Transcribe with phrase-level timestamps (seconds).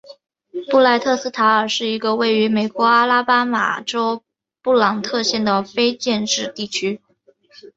[0.71, 4.23] 布赖特斯塔尔是一个位于美国阿拉巴马州
[4.63, 6.99] 布朗特县的非建制地区。